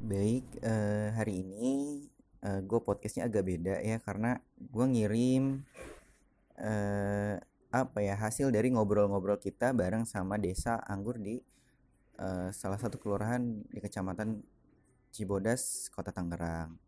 [0.00, 2.00] Baik, eh, hari ini
[2.40, 5.60] eh, gue podcastnya agak beda ya karena gue ngirim
[6.56, 7.36] eh,
[7.68, 11.44] apa ya hasil dari ngobrol-ngobrol kita bareng sama desa anggur di
[12.16, 14.40] eh, salah satu kelurahan di kecamatan
[15.12, 16.80] Cibodas, Kota Tangerang.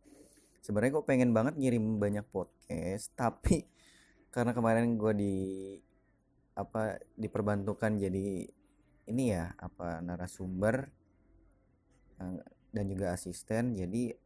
[0.65, 3.69] Sebenarnya gue pengen banget ngirim banyak podcast, tapi
[4.33, 5.37] karena kemarin gue di
[6.57, 8.49] apa diperbantukan jadi
[9.05, 10.89] ini ya apa narasumber
[12.73, 14.17] dan juga asisten jadi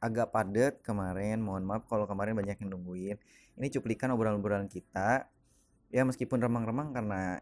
[0.00, 3.16] agak padat kemarin mohon maaf kalau kemarin banyak yang nungguin.
[3.60, 5.28] Ini cuplikan obrolan-obrolan kita.
[5.92, 7.36] Ya meskipun remang-remang karena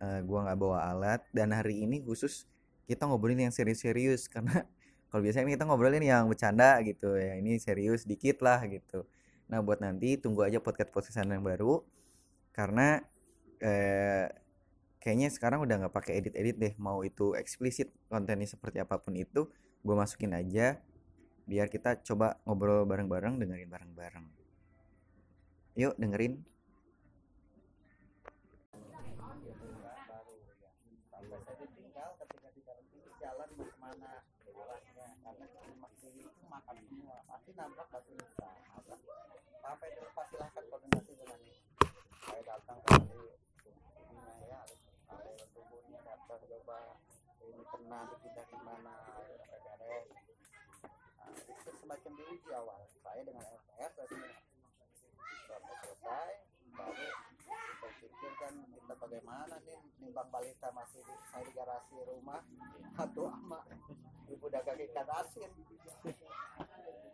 [0.00, 2.48] eh, gua nggak bawa alat dan hari ini khusus
[2.88, 4.64] kita ngobrolin yang serius-serius karena
[5.12, 9.04] kalau biasanya kita ngobrolin yang bercanda gitu ya ini serius dikit lah gitu.
[9.52, 11.84] Nah buat nanti tunggu aja podcast podcastan yang baru
[12.56, 13.04] karena
[13.60, 14.32] eh,
[14.98, 19.46] kayaknya sekarang udah nggak pakai edit-edit deh mau itu eksplisit kontennya seperti apa pun itu
[19.82, 20.78] gue masukin aja
[21.48, 24.26] biar kita coba ngobrol bareng-bareng dengerin bareng-bareng.
[25.78, 26.44] Yuk dengerin.
[31.98, 32.26] Sampai
[32.84, 34.12] itu jalan mau ke mana
[34.68, 39.00] arahnya karena lemak tinggi itu makan semua pasti nabrak pasti bisa nabrak
[39.62, 41.56] sampai dilepas silahkan koordinasi dengan ini
[42.28, 43.28] saya datang kembali
[44.12, 44.60] ini ya
[45.08, 46.78] ada tubuhnya datang coba
[47.48, 48.94] ini kena dipindah di mana
[49.48, 50.06] beres
[51.18, 54.32] nah, itu semacam diuji awal saya dengan LPR biasanya
[55.44, 56.28] sampai selesai
[56.70, 57.06] baru
[57.78, 62.42] berpikir kan kita bagaimana nih nimbang balita masih di, saya di garasi rumah
[62.92, 63.60] satu ama
[64.26, 65.50] ibu dagang ikan asin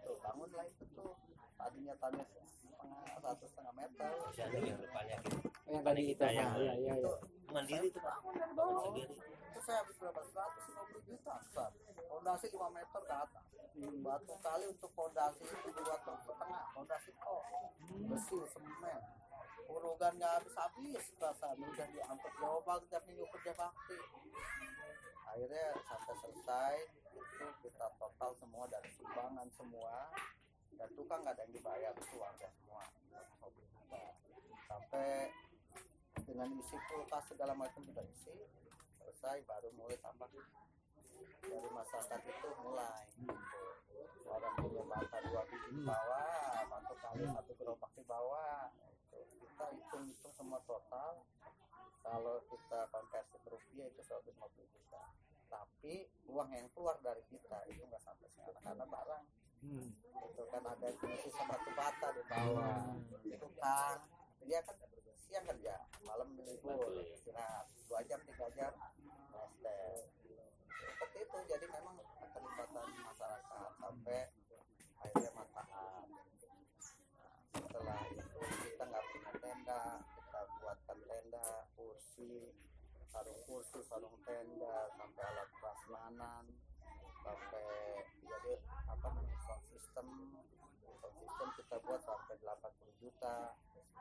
[0.02, 1.12] tuh bangunlah itu tuh
[1.54, 5.38] tadinya tanah setengah satu setengah meter Jadi yang depannya gitu.
[5.64, 7.14] yang tadi kita Kita yang- ya ya ya, itu ya.
[7.54, 8.14] Mandiri tuh Pak.
[8.18, 9.14] bangun dari bawah Sendiri.
[9.64, 10.20] Saya habis berapa?
[10.20, 11.72] 150 juta Ustaz.
[12.04, 13.44] fondasi 5 meter ke atas.
[14.04, 16.64] Batu kali untuk fondasi itu dua ton setengah.
[16.76, 17.44] Fondasi kok.
[18.12, 19.00] Besi semen.
[19.64, 23.98] Urugan nggak habis habis perasaan udah diangkut Jawa Bang tiap minggu kerja bakti.
[25.32, 26.74] Akhirnya sampai selesai
[27.16, 30.12] itu kita total semua dari sumbangan semua.
[30.76, 32.84] Dan tukang nggak ada yang dibayar itu warga semua.
[34.68, 35.32] Sampai
[36.20, 38.36] dengan isi kulkas segala macam kita isi
[39.24, 40.28] selesai baru mulai tambah.
[41.48, 43.08] Dari masyarakat itu mulai.
[43.16, 43.64] Gitu.
[44.28, 48.68] orang punya bata dua biji di bawah satu kali satu gerobak di bawah.
[48.68, 49.16] Gitu.
[49.40, 51.24] kita hitung hitung semua total.
[52.04, 54.28] Kalau kita konversi ke rupiah itu 150
[54.76, 55.02] juta.
[55.48, 59.24] Tapi uang yang keluar dari kita itu nggak sampai sekarang karena barang.
[59.64, 59.88] Hmm.
[60.28, 62.92] itu kan ada sisa batu bata di bawah.
[63.40, 63.98] Tukang
[64.44, 64.76] dia kan
[65.16, 67.64] siang kerja malam libur istirahat.
[67.88, 68.76] Dua jam tiga jam
[69.64, 71.38] seperti itu.
[71.48, 74.20] Jadi memang keterlibatan masyarakat sampai
[75.00, 76.06] akhirnya manfaat
[77.14, 81.46] Nah, setelah itu kita nggak punya tenda kita buatkan tenda
[81.78, 82.52] kursi
[83.08, 86.44] sarung kursi sarung tenda sampai alat prasmanan
[87.22, 87.68] sampai
[88.26, 88.52] jadi
[88.90, 90.06] apa namanya sound system.
[91.00, 93.53] Sound system kita buat sampai 80 juta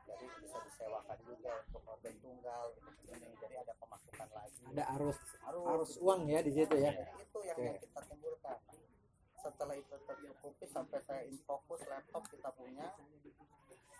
[0.08, 3.28] jadi bisa disewakan juga untuk organ tunggal gitu.
[3.40, 4.62] Jadi ada pemasukan lagi.
[4.74, 5.18] Ada arus
[5.52, 6.92] arus, arus uang ya di situ ya?
[7.20, 7.66] Itu yang, Oke.
[7.66, 8.58] yang kita timbulkan.
[9.44, 12.88] Setelah itu tercukupi sampai saya infokus laptop kita punya.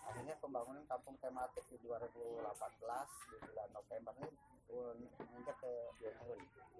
[0.04, 2.44] Akhirnya pembangunan kampung tematik di 2018
[3.32, 4.14] di bulan November
[4.74, 5.72] ini menginjak ke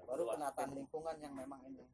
[0.04, 1.84] baru penataan lingkungan yang memang ini.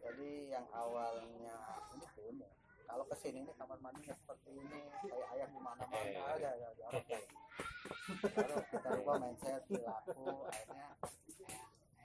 [0.00, 1.58] Jadi yang awalnya
[1.92, 2.59] ini kumuh
[2.90, 4.80] kalau ke sini ini kamar mandinya seperti ini.
[5.06, 6.18] Kayak ayam di mana mana Eh.
[6.18, 6.50] ada
[6.90, 10.88] orang baru kita rubah mindset perilaku akhirnya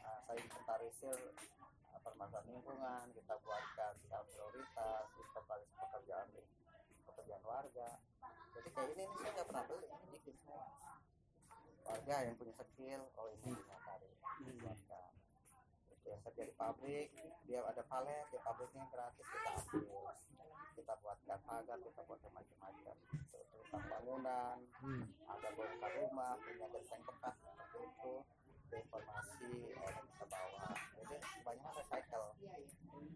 [0.05, 1.17] uh, saya inventarisir
[1.89, 6.27] uh, permasalahan lingkungan kita buatkan skala prioritas inventaris pekerjaan
[7.09, 7.89] pekerjaan warga.
[8.55, 10.67] Jadi kayak ini nih saya nggak pernah beli ini bikin semua.
[11.85, 14.13] Warga yang punya skill oh ini inventaris
[14.61, 15.11] buatkan.
[15.91, 17.09] Itu yang kerja di pabrik
[17.45, 20.13] dia ada palet di pabriknya gratis kita ambil
[20.75, 22.95] kita buatkan pagar kita buatkan macam-macam
[23.31, 25.03] tentang bangunan Hmm.
[25.25, 28.13] ada bongkar rumah punya genteng bekas seperti itu.
[28.65, 30.67] Informasi orang bisa bawa.
[30.99, 32.27] Jadi kebanyakan recycle.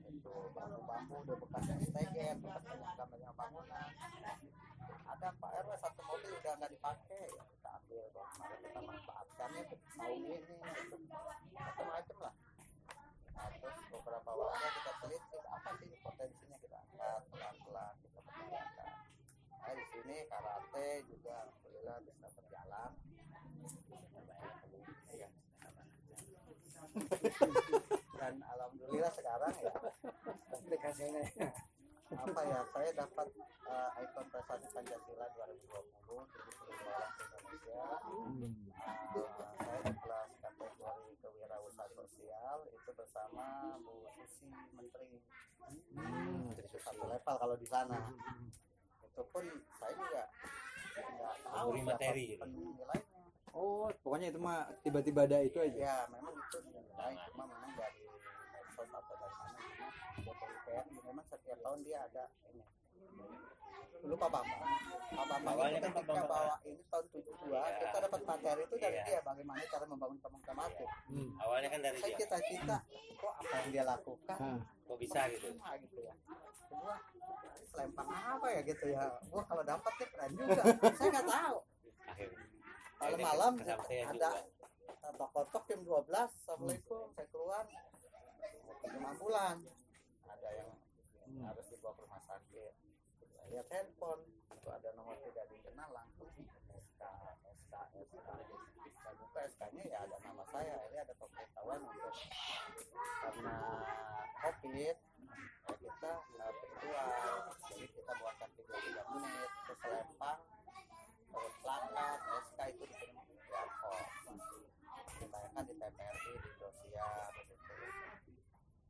[0.08, 3.88] Itu bambu-bambu udah bekas stegen bekas banyak banyak bangunan.
[5.10, 7.24] Ada Pak RW satu mobil udah nggak dipakai.
[7.28, 10.56] Ya kita ambil dong mari kita manfaatkannya untuk saung ini
[11.54, 12.34] macam-macam lah.
[13.36, 15.29] Nah, terus beberapa warga kita teliti
[15.78, 18.94] sih potensinya kita angkat pelan-pelan kita percayakan
[19.60, 22.92] nah di sini karate juga alhamdulillah bisa berjalan.
[25.14, 25.30] Iya.
[28.18, 29.74] Dan alhamdulillah sekarang ya
[30.58, 31.22] aplikasinya
[32.10, 33.28] apa ya saya dapat
[33.70, 37.86] eh, ikon prestasi Pancasila 2020 72 orang di Indonesia.
[39.14, 40.30] Eh, saya di kelas
[40.80, 45.20] kategori kewirausahaan sosial itu bersama Bu Susi Menteri.
[45.92, 48.16] Hmm, itu satu level kalau di sana.
[49.04, 49.44] Itu pun
[49.76, 50.24] saya juga
[50.96, 52.40] nggak tahu materi.
[52.40, 53.20] penilainya.
[53.52, 55.76] Oh pokoknya itu mah tiba-tiba ada itu aja.
[55.76, 58.00] Ya memang itu dinilai cuma memang dari
[58.56, 59.88] medsos atau dari mana cuma
[60.24, 62.24] DPIPR memang setiap tahun dia ada
[64.00, 64.62] ini dulu Pak Bambang
[65.10, 66.24] Pak Bambang Awalnya kan Bambang.
[66.26, 67.62] bawa ini tahun 72 Iya.
[67.82, 69.04] kita dapat materi itu dari Iya.
[69.06, 71.30] dia bagaimana cara membangun kampung tematik hmm.
[71.38, 72.20] Awalnya kan dari saya dia.
[72.22, 72.78] cita-cita
[73.14, 74.60] kok apa yang dia lakukan Hah.
[74.86, 75.48] Kok bisa gitu?
[75.52, 76.14] Gitu ya
[76.62, 76.96] kedua
[77.66, 80.62] selempang apa ya gitu ya wah kalau dapat ya keren juga
[80.92, 81.58] saya nggak tahu
[82.08, 82.46] Akhirnya.
[82.96, 83.54] malam-malam
[84.06, 84.30] ada
[85.02, 87.64] kotok-kotok jam 12 assalamualaikum saya keluar
[88.82, 89.56] minum ambulan
[90.26, 90.70] ada yang
[91.30, 91.46] Hmm.
[91.46, 92.74] harus dibawa ke rumah sakit
[93.30, 94.24] saya lihat handphone.
[94.54, 96.30] Itu ada nomor tidak dikenal langsung
[96.70, 97.02] SK
[97.66, 97.74] SK
[98.06, 98.28] SK
[99.00, 100.76] saya buka SK nya ya ada nama saya.
[100.90, 102.14] Ini ada pemberitahuan untuk
[103.20, 103.58] karena
[104.40, 104.98] covid
[105.70, 107.08] ya kita nggak virtual
[107.70, 110.40] jadi kita buatkan video 3 menit terus selempang
[111.30, 112.20] terus plakat
[112.50, 114.06] SK itu dikirim di Arkom
[115.20, 117.74] ditayangkan di TPRI di Indosiar begitu.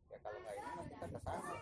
[0.10, 1.54] Ya kalau nggak ini kita ke sana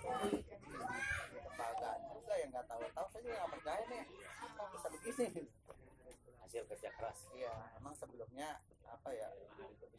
[2.67, 4.03] tahu-tahu saya juga nggak percaya nih.
[4.57, 5.27] Kok bisa begini?
[6.43, 7.19] Hasil kerja keras.
[7.35, 9.27] iya emang sebelumnya apa ya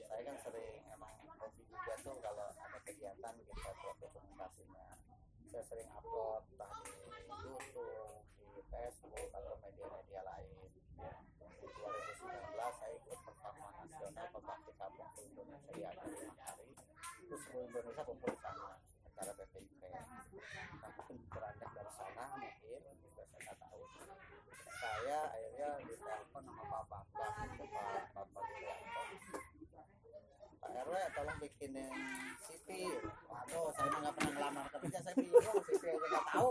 [0.09, 4.87] saya kan sering emang hobi juga tuh kalau ada kegiatan kita buat dokumentasinya.
[5.49, 6.93] Saya sering upload entah di
[7.41, 10.49] YouTube di Facebook atau media-media lain.
[11.41, 16.69] Di 2019 saya ikut pertemuan nasional pembangkit kampung Indonesia di Aceh lima hari.
[17.29, 18.76] Terus seluruh Indonesia kumpul di sana
[19.19, 19.82] acara BPIP
[20.79, 23.82] tapi beranjak dari sana mungkin juga saya nggak tahu
[24.79, 29.03] saya akhirnya ditelepon sama Pak Bambang itu Pak Bapak Widianto
[30.62, 30.93] Pak RW
[31.69, 31.93] bikinin
[32.41, 32.69] CV
[33.29, 35.61] waduh saya mah nggak pernah ngelamar kerja saya bingung.
[35.69, 36.49] CV aja nggak tahu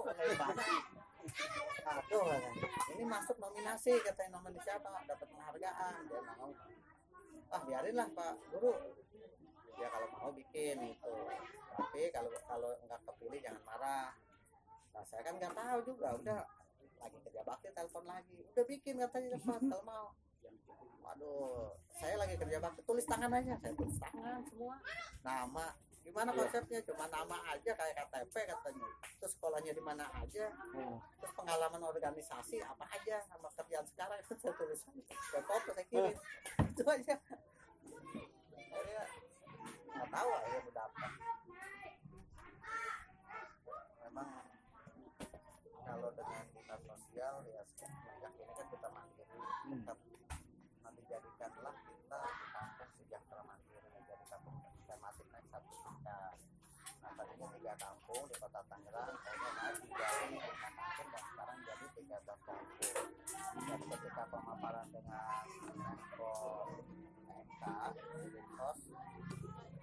[1.88, 2.52] aduh katanya.
[2.94, 6.50] ini masuk nominasi katanya nominasi apa dapat penghargaan dia mau.
[7.50, 8.74] Ah biarinlah Pak Guru.
[9.78, 11.18] Ya kalau mau bikin itu.
[11.74, 14.14] Tapi kalau kalau nggak kepilih jangan marah.
[14.94, 16.14] Nah saya kan nggak tahu juga.
[16.14, 16.40] Udah
[17.02, 18.38] lagi kerja bakti telepon lagi.
[18.54, 20.08] Udah bikin katanya cepat kalau mau
[21.00, 22.82] waduh saya lagi kerja bakti.
[22.84, 24.76] Tulis tangan aja saya tulis tangan semua.
[25.22, 25.66] Nama
[26.02, 26.40] gimana Iya.
[26.40, 26.80] konsepnya?
[26.84, 28.88] Cuma nama aja kayak KTP katanya.
[29.20, 30.46] Terus sekolahnya di mana aja?
[30.74, 31.02] Oh.
[31.20, 34.18] terus pengalaman organisasi apa aja sama kerjaan sekarang?
[34.22, 34.80] Itu saya tulis.
[35.28, 36.16] Saya foto saya kirim.
[36.64, 37.16] Itu aja.
[38.68, 39.04] Akhirnya
[39.88, 40.88] nggak tahu akhirnya udah
[44.06, 44.30] memang
[45.82, 49.38] kalau dengan dinas sosial ya sejak ini kan kita mandiri
[49.68, 49.84] Hmm.
[49.84, 49.98] tetap
[50.80, 54.56] nanti jadikanlah kita di kampung sejahtera mandiri menjadi kampung
[54.86, 56.36] tematik naik satu tingkat
[57.38, 62.18] tadinya tiga kampung di kota Tangerang kayaknya naik menjadi lima kampung dan sekarang jadi tiga
[62.26, 62.96] belas kampung.
[63.58, 65.46] Dan ketika pemaparan dengan
[65.78, 66.34] Menko
[67.30, 67.64] MK
[67.94, 68.80] di Dinsos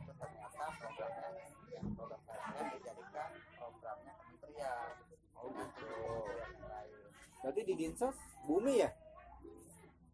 [0.02, 1.30] itu ternyata programnya
[1.70, 4.90] yang program KSM dijadikan programnya kementerian.
[5.38, 5.94] Oh, gitu.
[6.34, 6.98] yang lain.
[7.38, 8.16] Berarti di dinsos
[8.50, 8.90] bumi ya?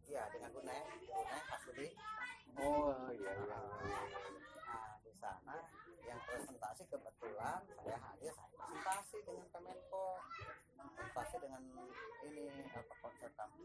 [0.05, 1.87] Iya dengan Guneng Guneng Hasudi
[2.59, 3.59] oh iya iya
[4.67, 5.55] nah di sana
[6.03, 10.07] yang presentasi kebetulan saya hadir saya presentasi dengan Kemenko
[10.97, 11.63] presentasi dengan
[12.27, 13.07] ini apa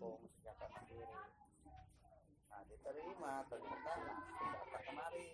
[0.07, 1.19] konsep kampung sejahtera mandiri
[2.47, 3.93] nah diterima ternyata
[4.39, 5.31] datang kemari.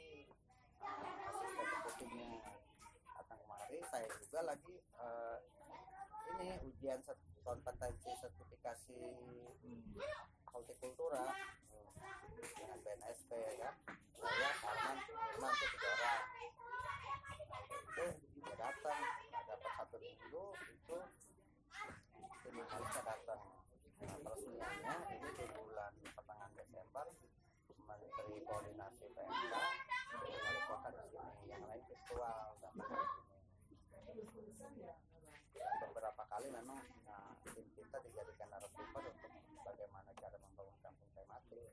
[0.80, 1.66] Nah, asisten
[3.12, 5.38] datang kemari saya juga lagi eh,
[6.32, 6.98] ini ujian
[7.44, 9.00] kompetensi sertifikasi
[9.62, 9.94] Hmm.
[10.50, 11.22] hortikultura
[12.34, 13.30] dengan BNSP
[13.62, 13.74] kan
[14.10, 16.22] saya Arman Firman itu tiga orang
[17.46, 18.06] nah, itu
[18.42, 19.00] dia datang
[19.30, 20.98] nah, dapat satu minggu itu
[22.42, 23.38] lima kali saya datang.
[23.38, 23.51] nah,
[24.82, 27.06] peresmiannya ini di bulan pertengahan Desember
[27.86, 29.54] Menteri Koordinasi PMK
[30.42, 32.58] wali kota di sini yang lain virtual
[35.54, 39.30] Dan beberapa kali memang nah, tim kita dijadikan narasumber untuk
[39.62, 41.70] bagaimana cara membangun kampung tematik.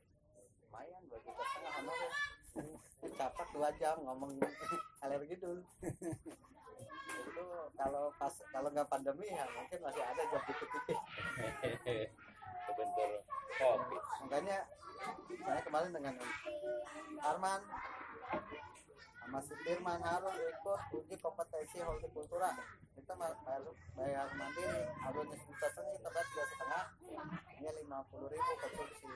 [0.62, 2.12] Lumayan dua juta setengah honor ya
[3.50, 4.38] dua jam ngomong
[5.04, 5.66] alergi dulu
[7.10, 11.00] itu kalau pas kalau nggak pandemi ya mungkin masih ada job dikit-dikit
[12.70, 13.12] Kebentur
[13.58, 14.02] covid.
[14.22, 14.58] makanya
[15.42, 16.16] saya kemarin dengan
[17.20, 17.62] Arman
[19.30, 22.50] Mas Firman Harun ikut uji kompetensi hortikultura
[22.98, 23.38] kita ma-
[23.96, 26.84] bayar, mandiri adonis buta seni terberat dua setengah
[27.58, 29.10] ini lima puluh ribu konsumsi.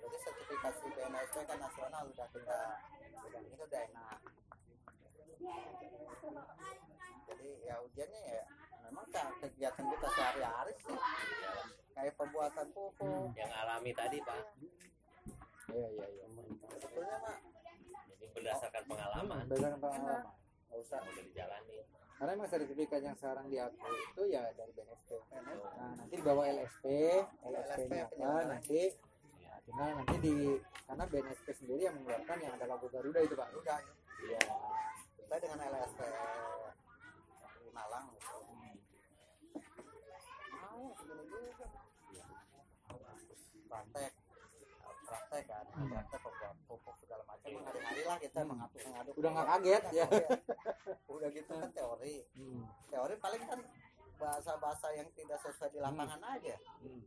[0.00, 2.60] Jadi sertifikasi BNSP kan nasional udah kita
[3.28, 4.18] udah itu udah enak.
[7.28, 8.42] Jadi ya ujiannya ya
[8.88, 10.96] memang kan kegiatan kita sehari-hari sih
[12.00, 14.40] kayak pembuatan pupuk yang alami tadi pak
[15.70, 16.24] Iya iya iya.
[16.66, 17.36] sebetulnya mah
[18.10, 20.22] jadi berdasarkan pengalaman Berdasarkan pengalaman.
[20.66, 20.98] Nggak usah.
[20.98, 21.78] udah dijalani
[22.16, 25.10] Karena emang sertifikat yang sekarang diakui itu ya dari BNSP.
[25.32, 26.84] Nah, nanti dibawa LSP,
[27.40, 28.44] LSP-nya apa penyelenggara.
[28.50, 28.80] nanti
[29.40, 30.34] ya, tinggal nanti di
[30.84, 33.48] karena BNSP sendiri yang mengeluarkan yang ada logo Garuda itu Pak.
[33.54, 33.78] udah
[34.20, 34.40] Iya.
[35.16, 36.00] kita dengan LSP
[37.56, 38.36] di Malang gitu.
[40.60, 41.66] mau segini juga
[43.70, 44.12] praktek.
[45.00, 47.46] Praktek kan praktek pembuat pupuk segala macam.
[47.46, 48.48] Hari-hari lah kita Hmm.
[48.48, 50.06] mengatur mengaduk Udah nggak kaget ya.
[51.08, 52.16] udah gitu kan teori.
[52.32, 52.62] Hmm.
[52.86, 53.60] teori paling kan
[54.16, 56.56] bahasa-bahasa yang tidak sesuai di lapangan aja.
[56.80, 57.02] Hmm.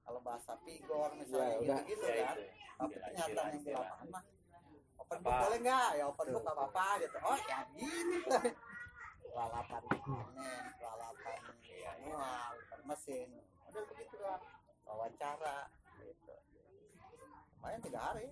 [0.00, 1.78] kalau bahasa pigor misalnya Ya, udah.
[1.80, 2.36] gitu-gitu ya kan.
[2.36, 2.44] itu.
[2.74, 4.22] Tapi kenyataan yang di lapangan mah
[4.98, 5.88] open book boleh nggak?
[5.94, 7.16] Ya open book apa apa gitu.
[7.20, 8.18] Oh ya gini.
[9.30, 11.38] Lalapan panen lalapan
[11.86, 12.52] manual
[12.82, 13.28] mesin.
[13.64, 14.40] Udah begitu lah
[14.82, 15.56] wawancara.
[15.70, 15.79] gitu
[17.60, 18.26] lumayan tiga hari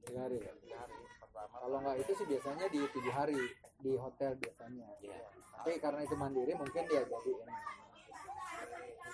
[0.00, 0.38] Tiga hari.
[0.64, 3.36] tiga hari pertama Kalau nggak itu sih biasanya di tujuh hari
[3.78, 4.88] di hotel biasanya.
[4.98, 5.28] Iya.
[5.54, 7.54] Tapi karena itu mandiri mungkin dia jadi ini.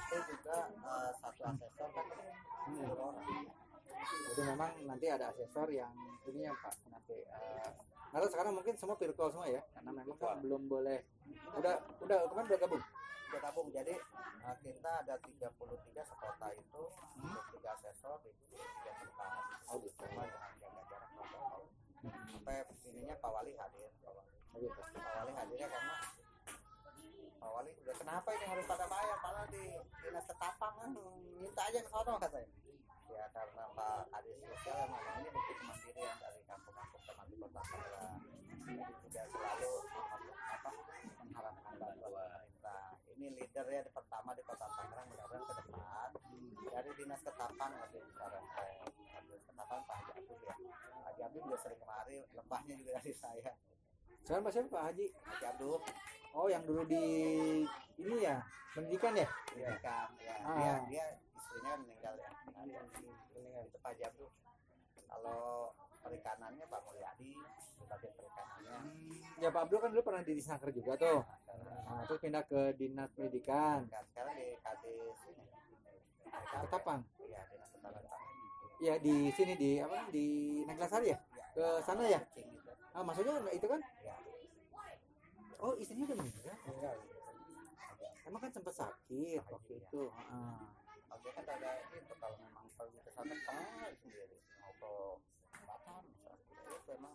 [0.06, 2.06] itu juga eh, satu asesor kan
[2.66, 2.82] Hmm.
[2.88, 3.14] orang
[4.26, 5.90] Jadi memang nanti ada asesor yang
[6.24, 7.18] ini ya Pak nanti.
[8.06, 11.02] karena sekarang mungkin semua virtual semua ya, karena memang kan belum boleh.
[11.52, 12.82] Udah udah kemarin udah gabung.
[13.26, 13.94] kita tabung jadi
[14.40, 15.50] eh, kita ada 33
[16.00, 16.82] sekota itu
[17.18, 18.62] untuk tiga asesor di tiga
[18.96, 19.30] tempat
[19.66, 19.98] Oh gitu.
[19.98, 21.62] sama dengan jaga jarak protokol
[22.30, 23.90] sampai ininya Pak Wali hadir
[24.56, 24.72] Pak Wali.
[24.72, 24.80] Oh, gitu.
[24.96, 25.94] Pak Wali hadirnya karena
[27.36, 27.50] Pak
[27.86, 29.18] udah kenapa ini harus pada bayar?
[29.20, 29.64] Malah di
[30.02, 30.90] dinas ketapang kan
[31.38, 32.50] minta aja ke sono katanya.
[33.12, 37.62] Ya karena Pak Kadis Sosial yang ngomong ini bukti kemandirian dari kampung-kampung teman di kota
[38.66, 39.72] jadi tidak selalu
[40.26, 40.70] apa
[41.22, 42.42] mengharapkan bantuan
[43.14, 46.10] ini leadernya di pertama di kota Tangerang mudah-mudahan ke depan.
[46.66, 48.82] Dari dinas ketapang nanti saran saya
[49.22, 50.56] dinas ketapang Pak Abdul ya.
[51.06, 53.52] Pak Abdul juga sering kemari lembahnya juga dari saya
[54.26, 55.06] Sekarang Pak siapa Pak Haji?
[55.22, 55.78] Haji Abdul
[56.34, 57.04] Oh yang dulu di
[58.02, 58.42] ini ya
[58.74, 59.24] pendidikan ya?
[59.54, 60.34] Iya kan, ya.
[60.42, 60.58] Ah.
[60.58, 61.04] Dia, dia
[61.38, 62.30] istrinya kan meninggal ya.
[62.50, 64.26] Meninggal itu Pak Jabdu.
[65.06, 65.70] Kalau
[66.02, 68.76] perikanannya Pak Mulyadi, di bagian perikanannya.
[69.38, 71.22] Ya Pak Abdul kan dulu pernah di Disnaker juga tuh.
[71.86, 75.44] Nah, terus pindah ke dinas pendidikan Kan sekarang di Kadis ini.
[76.34, 77.00] Ketapang.
[77.22, 78.22] Iya, dinas Ketapang.
[78.82, 80.10] Ya di sini di apa?
[80.10, 80.26] Di
[80.66, 81.18] Neglasari ya?
[81.56, 82.20] Iya, Ke iya, sana ya?
[82.92, 83.80] Ah maksudnya itu kan?
[83.80, 84.14] Iya.
[85.56, 86.56] Oh istrinya udah meninggal.
[86.68, 86.94] Meninggal.
[88.26, 90.02] Emang kan sempat sakit waktu itu.
[90.12, 90.68] Ah.
[91.16, 94.92] Oke kan ada itu kalau memang pergi ke sana pengen sendiri ke
[95.64, 96.44] Batam misalnya.
[96.76, 97.14] itu emang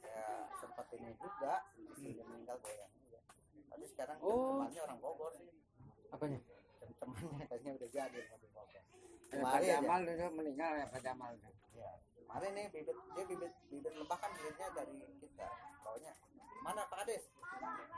[0.00, 3.20] ya sempat ini juga istrinya meninggal goyang juga.
[3.68, 4.64] Tapi sekarang Oh.
[4.64, 5.48] temannya orang Bogor sih.
[6.08, 6.40] Apanya?
[7.02, 8.66] Dan temannya katanya udah jadi mobil Pak
[9.34, 11.30] kemarin ya, Jamal itu meninggal ya Pak Jamal.
[11.74, 15.48] ya kemarin nih bibit dia bibit bibit lebah kan bibitnya dari kita
[15.82, 16.12] bawanya
[16.62, 17.26] mana Pak Kades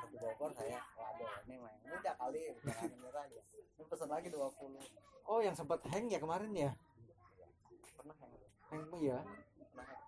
[0.01, 0.81] ke Bogor saya.
[0.97, 3.41] Waduh ini main muda kali jangan menyerah aja.
[3.77, 6.73] Ini pesan lagi 20 Oh yang sempat hang ya kemarin ya?
[8.01, 8.33] pernah yang
[8.73, 9.19] Hang ya?
[9.21, 10.01] pernah yang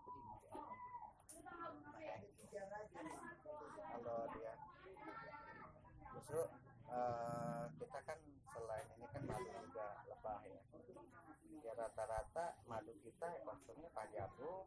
[3.76, 4.52] kalau dia
[6.16, 6.40] justru
[6.88, 8.18] eh, kita kan
[8.56, 10.60] selain ini kan madu juga lebah ya
[11.60, 14.64] ya rata-rata madu kita ya konsumnya Pak Jabu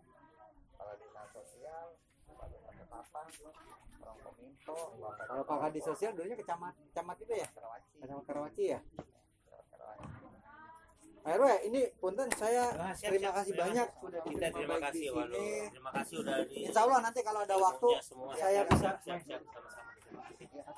[0.75, 1.85] kalau dinas sosial
[2.23, 3.27] kalau dinas ketapang
[3.99, 4.77] orang kominfo
[5.19, 7.47] Kalau Pak Kadis Sosial dulunya kecamat camat itu ya?
[7.49, 8.79] Karawaci Kecamatan Karawaci ya?
[11.19, 13.37] Pak RW, ini punten saya Ah, siap, terima siap.
[13.37, 13.99] kasih Terima banyak kasih.
[13.99, 15.47] sudah kita terima baik di kasih sini.
[15.69, 19.19] Terima kasih udah di Insya Allah nanti kalau ada waktu semua saya Siap, bisa- siap
[19.19, 20.21] siap siap kasih Ya,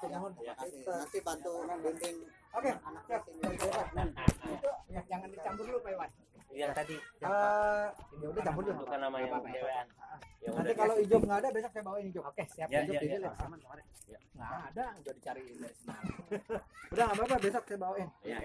[0.01, 0.83] terima kasih.
[0.83, 2.17] nanti bantu bimbing
[2.51, 3.87] Oke, anaknya siap.
[4.43, 6.09] Itu ya, jangan dicampur dulu Pak Iwan.
[6.51, 7.87] yang tadi Eh,
[8.19, 8.83] ya udah campur dulu.
[8.83, 9.49] bukan nama yang Apa-apa.
[9.49, 9.87] dewan
[10.41, 12.23] yang Nanti kalau hijau nggak ada besok saya bawain hijau.
[12.25, 12.67] Oke, siap.
[12.67, 12.99] Ya, ya, di ya.
[12.99, 13.85] sini sama kemarin.
[14.03, 14.19] Ya.
[14.35, 16.03] Nggak ada, udah dicariin dari semalam.
[16.91, 18.07] Udah nggak apa-apa besok saya bawain.
[18.19, 18.37] ya, ya.